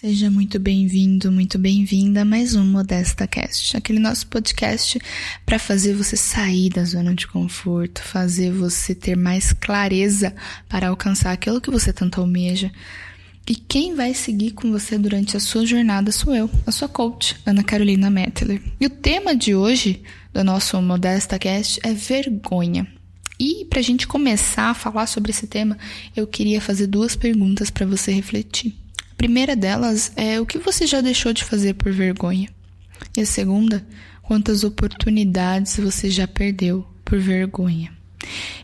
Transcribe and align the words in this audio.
Seja 0.00 0.30
muito 0.30 0.58
bem-vindo, 0.58 1.30
muito 1.30 1.58
bem-vinda 1.58 2.22
a 2.22 2.24
mais 2.24 2.54
um 2.54 2.64
Modesta 2.64 3.26
Cast, 3.26 3.76
aquele 3.76 3.98
nosso 3.98 4.26
podcast 4.28 4.98
para 5.44 5.58
fazer 5.58 5.92
você 5.92 6.16
sair 6.16 6.70
da 6.70 6.82
zona 6.84 7.14
de 7.14 7.26
conforto, 7.26 8.00
fazer 8.02 8.50
você 8.50 8.94
ter 8.94 9.14
mais 9.14 9.52
clareza 9.52 10.34
para 10.70 10.88
alcançar 10.88 11.32
aquilo 11.32 11.60
que 11.60 11.70
você 11.70 11.92
tanto 11.92 12.18
almeja. 12.18 12.72
E 13.46 13.54
quem 13.54 13.94
vai 13.94 14.14
seguir 14.14 14.52
com 14.52 14.72
você 14.72 14.96
durante 14.96 15.36
a 15.36 15.40
sua 15.40 15.66
jornada 15.66 16.10
sou 16.10 16.34
eu, 16.34 16.50
a 16.66 16.72
sua 16.72 16.88
coach, 16.88 17.36
Ana 17.44 17.62
Carolina 17.62 18.08
Mettler. 18.08 18.62
E 18.80 18.86
o 18.86 18.90
tema 18.90 19.36
de 19.36 19.54
hoje 19.54 20.02
do 20.32 20.42
nosso 20.42 20.80
Modesta 20.80 21.38
Cast 21.38 21.78
é 21.82 21.92
vergonha. 21.92 22.86
E 23.38 23.66
para 23.66 23.80
a 23.80 23.82
gente 23.82 24.06
começar 24.06 24.70
a 24.70 24.74
falar 24.74 25.06
sobre 25.06 25.30
esse 25.30 25.46
tema, 25.46 25.76
eu 26.16 26.26
queria 26.26 26.58
fazer 26.58 26.86
duas 26.86 27.14
perguntas 27.14 27.68
para 27.68 27.84
você 27.84 28.10
refletir 28.10 28.74
primeira 29.20 29.54
delas 29.54 30.12
é 30.16 30.40
o 30.40 30.46
que 30.46 30.56
você 30.56 30.86
já 30.86 31.02
deixou 31.02 31.34
de 31.34 31.44
fazer 31.44 31.74
por 31.74 31.92
vergonha. 31.92 32.48
E 33.14 33.20
a 33.20 33.26
segunda, 33.26 33.86
quantas 34.22 34.64
oportunidades 34.64 35.76
você 35.76 36.08
já 36.08 36.26
perdeu 36.26 36.86
por 37.04 37.20
vergonha. 37.20 37.92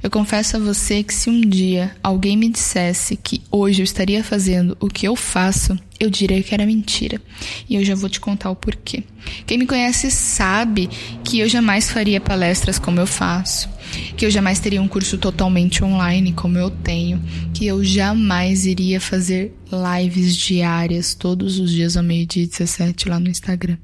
Eu 0.03 0.11
confesso 0.11 0.57
a 0.57 0.61
você 0.61 1.03
que 1.03 1.13
se 1.13 1.29
um 1.29 1.43
dia 1.43 1.95
alguém 2.03 2.39
me 2.39 2.49
dissesse 2.49 3.19
que 3.19 3.43
hoje 3.51 3.83
eu 3.83 3.85
estaria 3.85 4.25
fazendo 4.25 4.75
o 4.81 4.89
que 4.89 5.07
eu 5.07 5.15
faço, 5.15 5.79
eu 6.01 6.09
diria 6.09 6.43
que 6.43 6.55
era 6.55 6.65
mentira. 6.65 7.21
E 7.69 7.75
eu 7.75 7.85
já 7.85 7.95
vou 7.95 8.09
te 8.09 8.19
contar 8.19 8.49
o 8.49 8.57
porquê. 8.57 9.05
Quem 9.47 9.59
me 9.59 9.67
conhece 9.67 10.11
sabe 10.11 10.89
que 11.23 11.39
eu 11.39 11.51
jamais 11.51 11.91
faria 11.91 12.19
palestras 12.19 12.79
como 12.79 12.99
eu 12.99 13.07
faço 13.07 13.69
que 14.17 14.25
eu 14.25 14.31
jamais 14.31 14.59
teria 14.59 14.81
um 14.81 14.89
curso 14.89 15.19
totalmente 15.19 15.85
online 15.85 16.33
como 16.33 16.57
eu 16.57 16.71
tenho, 16.71 17.23
que 17.53 17.67
eu 17.67 17.85
jamais 17.85 18.65
iria 18.65 19.01
fazer 19.01 19.55
lives 19.71 20.35
diárias 20.35 21.15
todos 21.15 21.59
os 21.59 21.71
dias 21.71 21.97
ao 21.97 22.03
meio-dia 22.03 22.47
17 22.47 23.09
lá 23.09 23.21
no 23.21 23.29
Instagram. 23.29 23.77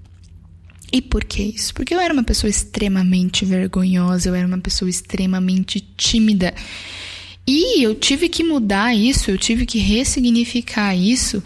E 0.91 1.01
por 1.01 1.25
que 1.25 1.43
isso? 1.43 1.75
Porque 1.75 1.95
eu 1.95 2.01
era 2.01 2.13
uma 2.13 2.23
pessoa 2.23 2.51
extremamente 2.51 3.45
vergonhosa, 3.45 4.29
eu 4.29 4.35
era 4.35 4.47
uma 4.47 4.59
pessoa 4.59 4.89
extremamente 4.91 5.81
tímida. 5.97 6.55
E 7.47 7.83
eu 7.83 7.95
tive 7.95 8.29
que 8.29 8.45
mudar 8.45 8.95
isso, 8.95 9.31
eu 9.31 9.39
tive 9.39 9.67
que 9.67 9.79
ressignificar 9.79 10.95
isso 10.95 11.43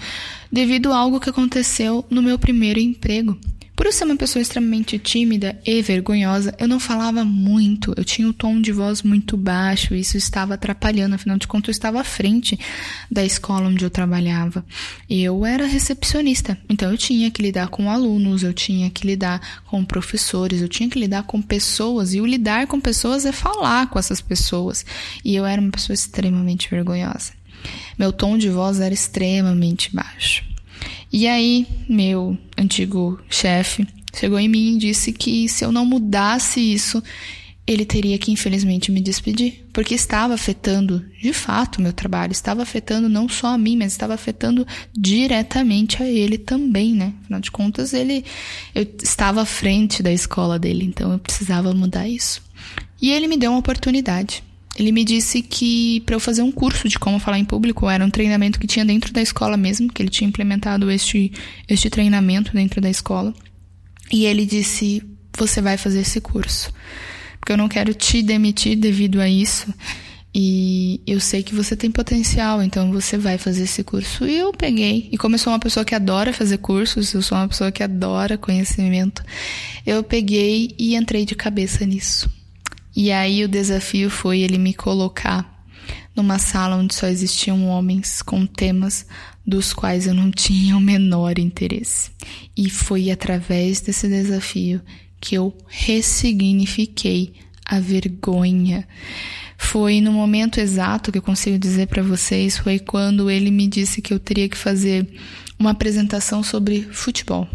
devido 0.50 0.92
a 0.92 0.96
algo 0.96 1.20
que 1.20 1.30
aconteceu 1.30 2.05
no 2.11 2.22
meu 2.22 2.39
primeiro 2.39 2.78
emprego. 2.78 3.39
Por 3.77 3.84
eu 3.84 3.92
ser 3.92 4.05
uma 4.05 4.16
pessoa 4.16 4.41
extremamente 4.41 4.98
tímida 4.98 5.60
e 5.64 5.82
vergonhosa, 5.82 6.55
eu 6.58 6.66
não 6.66 6.80
falava 6.80 7.22
muito, 7.22 7.92
eu 7.94 8.05
tinha 8.05 8.27
o 8.27 8.30
um 8.30 8.33
tom 8.33 8.58
de 8.58 8.72
voz 8.72 9.02
muito 9.02 9.36
baixo, 9.36 9.94
e 9.94 10.00
isso 10.00 10.16
estava 10.16 10.55
atrapalhando, 10.55 11.14
afinal 11.14 11.36
de 11.36 11.46
contas 11.46 11.68
eu 11.68 11.72
estava 11.72 12.00
à 12.00 12.05
frente 12.05 12.58
da 13.10 13.22
escola 13.22 13.68
onde 13.68 13.84
eu 13.84 13.91
trabalhava. 13.91 14.64
Eu 15.10 15.44
era 15.44 15.66
recepcionista, 15.66 16.58
então 16.70 16.91
eu 16.91 16.96
tinha 16.96 17.30
que 17.30 17.42
lidar 17.42 17.68
com 17.68 17.91
alunos, 17.91 18.42
eu 18.42 18.55
tinha 18.55 18.88
que 18.88 19.06
lidar 19.06 19.62
com 19.66 19.84
professores, 19.84 20.62
eu 20.62 20.68
tinha 20.68 20.88
que 20.88 20.98
lidar 20.98 21.24
com 21.24 21.42
pessoas, 21.42 22.14
e 22.14 22.20
o 22.20 22.24
lidar 22.24 22.66
com 22.66 22.80
pessoas 22.80 23.27
é 23.27 23.33
falar 23.33 23.90
com 23.90 23.98
essas 23.98 24.22
pessoas. 24.22 24.86
E 25.22 25.36
eu 25.36 25.44
era 25.44 25.61
uma 25.61 25.70
pessoa 25.70 25.92
extremamente 25.92 26.70
vergonhosa. 26.70 27.33
Meu 27.98 28.11
tom 28.11 28.38
de 28.38 28.48
voz 28.48 28.80
era 28.80 28.94
extremamente 28.94 29.94
baixo. 29.94 30.55
E 31.19 31.27
aí, 31.27 31.67
meu 31.89 32.36
antigo 32.59 33.19
chefe 33.31 33.89
chegou 34.14 34.39
em 34.39 34.50
mim 34.50 34.75
e 34.75 34.78
disse 34.78 35.14
que 35.14 35.48
se 35.48 35.64
eu 35.64 35.73
não 35.73 35.86
mudasse 35.86 36.61
isso, 36.61 37.03
ele 37.67 37.86
teria 37.86 38.19
que 38.19 38.31
infelizmente 38.31 38.92
me 38.92 39.00
despedir, 39.00 39.64
porque 39.73 39.95
estava 39.95 40.34
afetando, 40.34 41.03
de 41.19 41.33
fato, 41.33 41.77
o 41.78 41.83
meu 41.83 41.95
trabalho, 41.95 42.33
estava 42.33 42.62
afetando 42.62 43.08
não 43.08 43.31
só 43.31 43.47
a 43.47 43.56
mim, 43.56 43.78
mas 43.78 43.92
estava 43.92 44.12
afetando 44.12 44.67
diretamente 44.95 46.03
a 46.03 46.06
ele 46.06 46.36
também, 46.36 46.92
né? 46.92 47.14
Afinal 47.23 47.41
de 47.41 47.51
contas, 47.51 47.95
ele 47.95 48.23
eu 48.75 48.86
estava 49.03 49.41
à 49.41 49.47
frente 49.47 50.03
da 50.03 50.12
escola 50.12 50.58
dele, 50.58 50.84
então 50.84 51.12
eu 51.12 51.19
precisava 51.19 51.73
mudar 51.73 52.06
isso. 52.06 52.42
E 53.01 53.11
ele 53.11 53.27
me 53.27 53.39
deu 53.39 53.53
uma 53.53 53.61
oportunidade. 53.61 54.45
Ele 54.79 54.92
me 54.92 55.05
disse 55.05 55.41
que 55.41 56.01
para 56.01 56.14
eu 56.14 56.20
fazer 56.20 56.42
um 56.42 56.53
curso 56.53 56.87
de 56.89 56.98
como 56.98 57.19
falar 57.19 57.39
em 57.39 57.45
público, 57.45 57.89
era 57.89 58.05
um 58.05 58.11
treinamento 58.11 58.61
que 58.61 58.67
tinha 58.67 58.85
dentro 58.85 59.13
da 59.13 59.23
escola 59.23 59.57
mesmo, 59.57 59.91
que 59.91 60.03
ele 60.03 60.11
tinha 60.11 60.29
implementado 60.29 60.91
este, 60.91 61.33
este 61.67 61.89
treinamento 61.89 62.53
dentro 62.53 62.81
da 62.81 62.91
escola. 62.91 63.33
E 64.13 64.27
ele 64.27 64.45
disse: 64.45 65.03
Você 65.37 65.63
vai 65.63 65.79
fazer 65.79 66.01
esse 66.01 66.20
curso. 66.20 66.70
Porque 67.41 67.53
eu 67.53 67.57
não 67.57 67.69
quero 67.69 67.95
te 67.95 68.23
demitir 68.23 68.77
devido 68.77 69.20
a 69.20 69.29
isso. 69.29 69.73
E 70.39 71.01
eu 71.07 71.19
sei 71.19 71.43
que 71.43 71.55
você 71.55 71.75
tem 71.75 71.91
potencial, 71.91 72.63
então 72.63 72.93
você 72.93 73.17
vai 73.17 73.39
fazer 73.39 73.63
esse 73.63 73.83
curso. 73.83 74.27
E 74.27 74.37
eu 74.37 74.53
peguei. 74.53 75.08
E 75.11 75.17
como 75.17 75.35
eu 75.35 75.39
sou 75.39 75.51
uma 75.51 75.58
pessoa 75.58 75.83
que 75.83 75.95
adora 75.95 76.31
fazer 76.31 76.58
cursos, 76.58 77.14
eu 77.14 77.23
sou 77.23 77.39
uma 77.39 77.48
pessoa 77.48 77.73
que 77.73 77.83
adora 77.83 78.37
conhecimento, 78.37 79.25
eu 79.87 80.03
peguei 80.03 80.75
e 80.79 80.95
entrei 80.95 81.25
de 81.25 81.35
cabeça 81.35 81.87
nisso. 81.87 82.36
E 82.96 83.12
aí 83.12 83.45
o 83.45 83.48
desafio 83.48 84.08
foi 84.08 84.40
ele 84.40 84.57
me 84.57 84.73
colocar 84.73 85.55
numa 86.17 86.39
sala 86.39 86.77
onde 86.77 86.95
só 86.95 87.07
existiam 87.07 87.68
homens 87.68 88.23
com 88.23 88.46
temas 88.46 89.07
dos 89.46 89.74
quais 89.74 90.07
eu 90.07 90.14
não 90.14 90.30
tinha 90.33 90.74
o 90.74 90.80
menor 90.80 91.39
interesse. 91.39 92.11
E 92.57 92.70
foi 92.70 93.11
através 93.11 93.83
desse 93.83 94.08
desafio 94.08 94.80
que 95.20 95.34
eu 95.34 95.55
ressignifiquei 95.68 97.34
a 97.67 97.79
vergonha. 97.79 98.89
Foi 99.58 100.01
no 100.01 100.13
momento 100.13 100.58
exato 100.58 101.13
que 101.13 101.18
eu 101.18 101.23
consigo 101.23 101.58
dizer 101.58 101.89
para 101.89 102.02
vocês, 102.02 102.57
foi 102.57 102.78
quando 102.78 103.30
ele 103.30 103.51
me 103.51 103.67
disse 103.67 104.01
que 104.01 104.14
eu 104.14 104.18
teria 104.18 104.48
que 104.48 104.57
fazer 104.57 105.07
uma 105.58 105.70
apresentação 105.70 106.42
sobre 106.42 106.83
futebol 106.83 107.46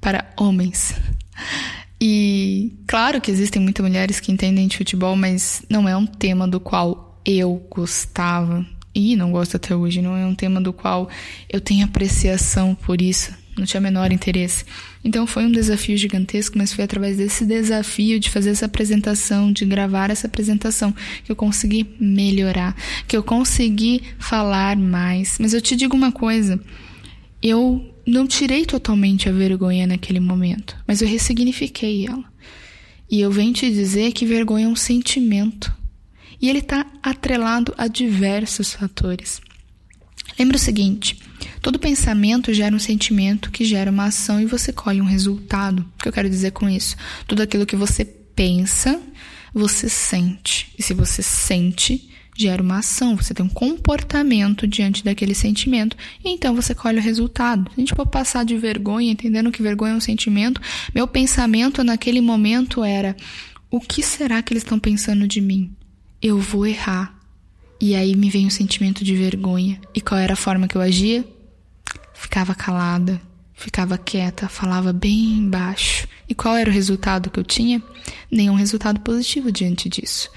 para 0.00 0.32
homens. 0.38 0.94
E 2.00 2.72
claro 2.86 3.20
que 3.20 3.30
existem 3.30 3.60
muitas 3.60 3.84
mulheres 3.84 4.20
que 4.20 4.32
entendem 4.32 4.66
de 4.66 4.78
futebol, 4.78 5.14
mas 5.14 5.62
não 5.68 5.88
é 5.88 5.94
um 5.96 6.06
tema 6.06 6.48
do 6.48 6.58
qual 6.58 7.20
eu 7.26 7.62
gostava 7.70 8.64
e 8.94 9.14
não 9.16 9.30
gosto 9.30 9.56
até 9.56 9.74
hoje. 9.74 10.00
Não 10.00 10.16
é 10.16 10.24
um 10.24 10.34
tema 10.34 10.60
do 10.60 10.72
qual 10.72 11.10
eu 11.48 11.60
tenho 11.60 11.84
apreciação 11.84 12.74
por 12.74 13.02
isso. 13.02 13.32
Não 13.56 13.66
tinha 13.66 13.80
menor 13.80 14.10
interesse. 14.12 14.64
Então 15.04 15.26
foi 15.26 15.44
um 15.44 15.52
desafio 15.52 15.96
gigantesco, 15.96 16.56
mas 16.56 16.72
foi 16.72 16.84
através 16.84 17.18
desse 17.18 17.44
desafio 17.44 18.18
de 18.18 18.30
fazer 18.30 18.50
essa 18.50 18.64
apresentação, 18.64 19.52
de 19.52 19.66
gravar 19.66 20.10
essa 20.10 20.26
apresentação, 20.26 20.94
que 21.24 21.30
eu 21.30 21.36
consegui 21.36 21.86
melhorar, 22.00 22.74
que 23.06 23.16
eu 23.16 23.22
consegui 23.22 24.02
falar 24.18 24.76
mais. 24.76 25.36
Mas 25.38 25.52
eu 25.52 25.60
te 25.60 25.76
digo 25.76 25.94
uma 25.94 26.10
coisa: 26.10 26.58
eu 27.42 27.89
não 28.06 28.26
tirei 28.26 28.64
totalmente 28.64 29.28
a 29.28 29.32
vergonha 29.32 29.86
naquele 29.86 30.20
momento, 30.20 30.76
mas 30.86 31.00
eu 31.02 31.08
ressignifiquei 31.08 32.06
ela. 32.06 32.24
E 33.10 33.20
eu 33.20 33.30
venho 33.30 33.52
te 33.52 33.70
dizer 33.70 34.12
que 34.12 34.24
vergonha 34.24 34.66
é 34.66 34.68
um 34.68 34.76
sentimento. 34.76 35.74
E 36.40 36.48
ele 36.48 36.60
está 36.60 36.86
atrelado 37.02 37.74
a 37.76 37.86
diversos 37.88 38.72
fatores. 38.72 39.40
Lembra 40.38 40.56
o 40.56 40.60
seguinte: 40.60 41.18
todo 41.60 41.78
pensamento 41.78 42.54
gera 42.54 42.74
um 42.74 42.78
sentimento 42.78 43.50
que 43.50 43.64
gera 43.64 43.90
uma 43.90 44.06
ação 44.06 44.40
e 44.40 44.46
você 44.46 44.72
colhe 44.72 45.00
um 45.00 45.06
resultado. 45.06 45.80
O 45.80 46.02
que 46.02 46.08
eu 46.08 46.12
quero 46.12 46.30
dizer 46.30 46.52
com 46.52 46.68
isso? 46.68 46.96
Tudo 47.26 47.42
aquilo 47.42 47.66
que 47.66 47.76
você 47.76 48.04
pensa, 48.04 49.00
você 49.52 49.88
sente. 49.88 50.72
E 50.78 50.82
se 50.82 50.94
você 50.94 51.22
sente, 51.22 52.08
gera 52.40 52.62
uma 52.62 52.78
ação, 52.78 53.16
você 53.16 53.34
tem 53.34 53.44
um 53.44 53.48
comportamento 53.48 54.66
diante 54.66 55.04
daquele 55.04 55.34
sentimento, 55.34 55.96
e 56.24 56.30
então 56.30 56.54
você 56.54 56.74
colhe 56.74 56.98
o 56.98 57.02
resultado. 57.02 57.70
Se 57.70 57.76
a 57.76 57.80
gente 57.80 57.94
for 57.94 58.06
passar 58.06 58.44
de 58.44 58.56
vergonha, 58.56 59.12
entendendo 59.12 59.52
que 59.52 59.62
vergonha 59.62 59.92
é 59.92 59.96
um 59.96 60.00
sentimento, 60.00 60.60
meu 60.94 61.06
pensamento 61.06 61.84
naquele 61.84 62.20
momento 62.20 62.82
era: 62.82 63.16
o 63.70 63.80
que 63.80 64.02
será 64.02 64.42
que 64.42 64.52
eles 64.52 64.62
estão 64.62 64.78
pensando 64.78 65.28
de 65.28 65.40
mim? 65.40 65.72
Eu 66.20 66.38
vou 66.38 66.66
errar. 66.66 67.18
E 67.80 67.94
aí 67.94 68.14
me 68.14 68.28
vem 68.28 68.46
o 68.46 68.50
sentimento 68.50 69.02
de 69.02 69.16
vergonha. 69.16 69.80
E 69.94 70.00
qual 70.00 70.20
era 70.20 70.34
a 70.34 70.36
forma 70.36 70.68
que 70.68 70.76
eu 70.76 70.82
agia? 70.82 71.24
Ficava 72.12 72.54
calada, 72.54 73.20
ficava 73.54 73.96
quieta, 73.96 74.48
falava 74.48 74.92
bem 74.92 75.48
baixo. 75.48 76.06
E 76.28 76.34
qual 76.34 76.56
era 76.56 76.68
o 76.68 76.72
resultado 76.72 77.30
que 77.30 77.40
eu 77.40 77.44
tinha? 77.44 77.82
Nenhum 78.30 78.54
resultado 78.54 79.00
positivo 79.00 79.50
diante 79.50 79.88
disso. 79.88 80.30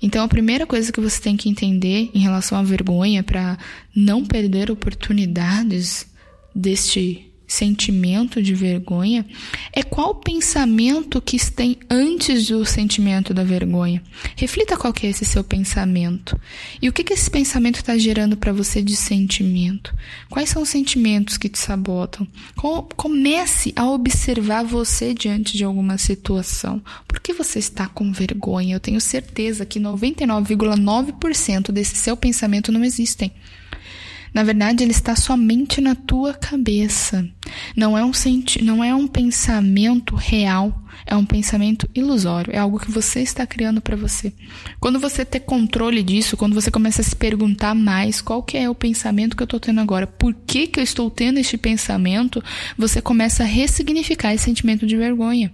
Então, 0.00 0.24
a 0.24 0.28
primeira 0.28 0.66
coisa 0.66 0.92
que 0.92 1.00
você 1.00 1.20
tem 1.20 1.36
que 1.36 1.48
entender 1.48 2.10
em 2.14 2.20
relação 2.20 2.58
à 2.58 2.62
vergonha 2.62 3.22
para 3.22 3.58
não 3.94 4.24
perder 4.24 4.70
oportunidades 4.70 6.06
deste 6.54 7.28
sentimento 7.48 8.42
de 8.42 8.54
vergonha 8.54 9.24
é 9.72 9.82
qual 9.82 10.14
pensamento 10.14 11.20
que 11.20 11.38
tem 11.50 11.78
antes 11.88 12.46
do 12.46 12.64
sentimento 12.66 13.32
da 13.32 13.42
vergonha. 13.42 14.02
Reflita 14.36 14.76
qual 14.76 14.92
que 14.92 15.06
é 15.06 15.10
esse 15.10 15.24
seu 15.24 15.42
pensamento. 15.42 16.38
E 16.80 16.88
o 16.88 16.92
que, 16.92 17.02
que 17.02 17.14
esse 17.14 17.30
pensamento 17.30 17.76
está 17.76 17.96
gerando 17.96 18.36
para 18.36 18.52
você 18.52 18.82
de 18.82 18.94
sentimento? 18.94 19.94
Quais 20.28 20.50
são 20.50 20.62
os 20.62 20.68
sentimentos 20.68 21.38
que 21.38 21.48
te 21.48 21.58
sabotam? 21.58 22.28
Comece 22.96 23.72
a 23.74 23.88
observar 23.88 24.62
você 24.62 25.14
diante 25.14 25.56
de 25.56 25.64
alguma 25.64 25.96
situação. 25.96 26.82
Que 27.28 27.34
você 27.34 27.58
está 27.58 27.86
com 27.86 28.10
vergonha? 28.10 28.74
Eu 28.74 28.80
tenho 28.80 28.98
certeza 29.02 29.66
que 29.66 29.78
99,9% 29.78 31.70
desse 31.70 31.94
seu 31.94 32.16
pensamento 32.16 32.72
não 32.72 32.82
existem. 32.82 33.30
Na 34.32 34.42
verdade, 34.42 34.82
ele 34.82 34.92
está 34.92 35.14
somente 35.14 35.78
na 35.78 35.94
tua 35.94 36.32
cabeça. 36.32 37.28
Não 37.76 37.98
é 37.98 38.02
um 38.02 38.14
senti 38.14 38.64
não 38.64 38.82
é 38.82 38.94
um 38.94 39.06
pensamento 39.06 40.16
real, 40.16 40.82
é 41.04 41.14
um 41.14 41.24
pensamento 41.26 41.86
ilusório, 41.94 42.54
é 42.54 42.56
algo 42.56 42.78
que 42.78 42.90
você 42.90 43.20
está 43.20 43.46
criando 43.46 43.82
para 43.82 43.94
você. 43.94 44.32
Quando 44.80 44.98
você 44.98 45.22
ter 45.22 45.40
controle 45.40 46.02
disso, 46.02 46.34
quando 46.34 46.54
você 46.54 46.70
começa 46.70 47.02
a 47.02 47.04
se 47.04 47.14
perguntar 47.14 47.74
mais 47.74 48.22
qual 48.22 48.42
que 48.42 48.56
é 48.56 48.70
o 48.70 48.74
pensamento 48.74 49.36
que 49.36 49.42
eu 49.42 49.44
estou 49.44 49.60
tendo 49.60 49.82
agora, 49.82 50.06
por 50.06 50.32
que 50.32 50.66
que 50.66 50.80
eu 50.80 50.84
estou 50.84 51.10
tendo 51.10 51.38
este 51.38 51.58
pensamento, 51.58 52.42
você 52.78 53.02
começa 53.02 53.42
a 53.42 53.46
ressignificar 53.46 54.32
esse 54.32 54.44
sentimento 54.44 54.86
de 54.86 54.96
vergonha. 54.96 55.52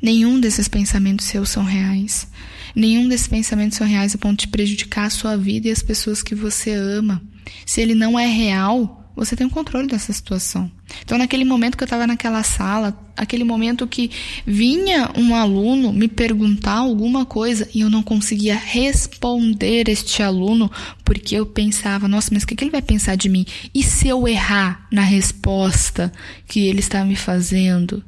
Nenhum 0.00 0.40
desses 0.40 0.68
pensamentos 0.68 1.26
seus 1.26 1.50
são 1.50 1.64
reais. 1.64 2.28
Nenhum 2.74 3.08
desses 3.08 3.28
pensamentos 3.28 3.78
são 3.78 3.86
reais 3.86 4.14
a 4.14 4.18
ponto 4.18 4.40
de 4.40 4.48
prejudicar 4.48 5.06
a 5.06 5.10
sua 5.10 5.36
vida 5.36 5.68
e 5.68 5.70
as 5.70 5.82
pessoas 5.82 6.22
que 6.22 6.34
você 6.34 6.72
ama. 6.72 7.22
Se 7.64 7.80
ele 7.80 7.94
não 7.94 8.18
é 8.18 8.26
real, 8.26 9.04
você 9.16 9.36
tem 9.36 9.46
o 9.46 9.50
um 9.50 9.52
controle 9.52 9.86
dessa 9.86 10.12
situação. 10.12 10.70
Então, 11.02 11.16
naquele 11.16 11.44
momento 11.44 11.76
que 11.76 11.84
eu 11.84 11.86
estava 11.86 12.06
naquela 12.06 12.42
sala, 12.42 12.98
aquele 13.16 13.44
momento 13.44 13.86
que 13.86 14.10
vinha 14.44 15.10
um 15.16 15.34
aluno 15.34 15.92
me 15.92 16.08
perguntar 16.08 16.78
alguma 16.78 17.24
coisa 17.24 17.68
e 17.72 17.80
eu 17.80 17.90
não 17.90 18.02
conseguia 18.02 18.56
responder 18.56 19.88
este 19.88 20.22
aluno 20.22 20.70
porque 21.04 21.36
eu 21.36 21.46
pensava, 21.46 22.08
nossa, 22.08 22.30
mas 22.32 22.42
o 22.42 22.46
que, 22.46 22.56
que 22.56 22.64
ele 22.64 22.70
vai 22.70 22.82
pensar 22.82 23.16
de 23.16 23.28
mim? 23.28 23.46
E 23.72 23.82
se 23.82 24.08
eu 24.08 24.26
errar 24.26 24.86
na 24.90 25.02
resposta 25.02 26.12
que 26.46 26.66
ele 26.66 26.80
está 26.80 27.04
me 27.04 27.16
fazendo? 27.16 28.02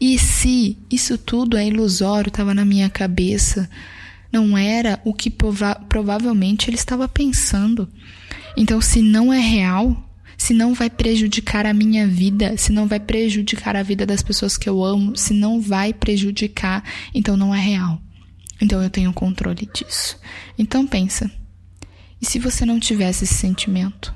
E 0.00 0.18
se 0.18 0.78
isso 0.90 1.16
tudo 1.18 1.56
é 1.56 1.66
ilusório, 1.66 2.28
estava 2.28 2.54
na 2.54 2.64
minha 2.64 2.88
cabeça? 2.90 3.68
não 4.32 4.56
era 4.56 4.98
o 5.04 5.12
que 5.12 5.28
prova 5.28 5.74
provavelmente 5.88 6.70
ele 6.70 6.76
estava 6.76 7.06
pensando. 7.06 7.86
Então, 8.56 8.80
se 8.80 9.02
não 9.02 9.30
é 9.30 9.38
real, 9.38 10.10
se 10.38 10.54
não 10.54 10.72
vai 10.72 10.88
prejudicar 10.88 11.66
a 11.66 11.74
minha 11.74 12.08
vida, 12.08 12.56
se 12.56 12.72
não 12.72 12.86
vai 12.86 12.98
prejudicar 12.98 13.76
a 13.76 13.82
vida 13.82 14.06
das 14.06 14.22
pessoas 14.22 14.56
que 14.56 14.68
eu 14.68 14.82
amo, 14.82 15.16
se 15.16 15.34
não 15.34 15.60
vai 15.60 15.92
prejudicar, 15.92 16.82
então 17.14 17.36
não 17.36 17.54
é 17.54 17.60
real. 17.60 18.00
Então 18.60 18.82
eu 18.82 18.88
tenho 18.88 19.12
controle 19.12 19.68
disso. 19.72 20.18
Então 20.58 20.86
pensa. 20.86 21.30
E 22.20 22.24
se 22.24 22.38
você 22.38 22.64
não 22.64 22.80
tivesse 22.80 23.24
esse 23.24 23.34
sentimento? 23.34 24.14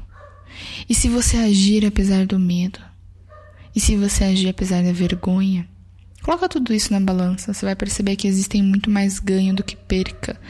E 0.88 0.94
se 0.94 1.08
você 1.08 1.36
agir 1.36 1.84
apesar 1.84 2.24
do 2.24 2.38
medo? 2.38 2.80
E 3.76 3.80
se 3.80 3.94
você 3.94 4.24
agir 4.24 4.48
apesar 4.48 4.82
da 4.82 4.90
vergonha? 4.90 5.68
Coloca 6.22 6.48
tudo 6.48 6.72
isso 6.72 6.90
na 6.90 6.98
balança, 6.98 7.52
você 7.52 7.66
vai 7.66 7.76
perceber 7.76 8.16
que 8.16 8.26
existem 8.26 8.62
muito 8.62 8.88
mais 8.88 9.18
ganho 9.18 9.54
do 9.54 9.62
que 9.62 9.76
perca. 9.76 10.40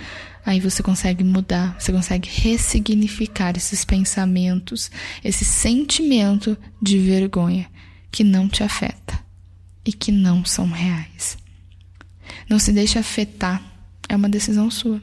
Aí 0.45 0.61
você 0.61 0.81
consegue 0.81 1.25
mudar, 1.25 1.75
você 1.77 1.93
consegue 1.93 2.31
ressignificar 2.31 3.57
esses 3.57 3.85
pensamentos, 3.85 4.93
esse 5.25 5.45
sentimento 5.45 6.57
de 6.81 7.01
vergonha 7.01 7.69
que 8.13 8.23
não 8.23 8.49
te 8.49 8.63
afeta 8.63 9.19
e 9.85 9.93
que 9.93 10.13
não 10.13 10.45
são 10.45 10.71
reais. 10.71 11.37
Não 12.49 12.61
se 12.61 12.73
deixe 12.73 12.97
afetar, 12.97 13.61
é 14.09 14.15
uma 14.15 14.29
decisão 14.29 14.71
sua. 14.71 15.03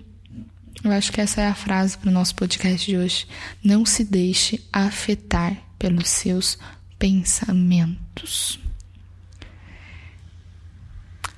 Eu 0.82 0.92
acho 0.92 1.12
que 1.12 1.20
essa 1.20 1.42
é 1.42 1.48
a 1.48 1.56
frase 1.56 1.98
para 1.98 2.10
o 2.10 2.14
nosso 2.14 2.36
podcast 2.36 2.90
de 2.90 2.98
hoje. 2.98 3.28
Não 3.62 3.86
se 3.86 4.06
deixe 4.06 4.64
afetar 4.72 5.62
pelos 5.78 6.08
seus 6.08 6.58
pensamentos. 6.98 8.03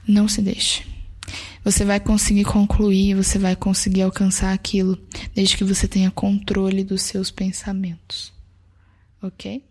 Não 0.08 0.28
se 0.28 0.42
deixe. 0.42 0.86
Você 1.64 1.84
vai 1.84 2.00
conseguir 2.00 2.46
concluir, 2.46 3.16
você 3.16 3.40
vai 3.40 3.56
conseguir 3.56 4.04
alcançar 4.04 4.54
aquilo, 4.54 5.02
desde 5.34 5.58
que 5.58 5.64
você 5.64 5.88
tenha 5.88 6.12
controle 6.12 6.84
dos 6.84 7.02
seus 7.02 7.32
pensamentos. 7.32 8.32
Ok? 9.22 9.64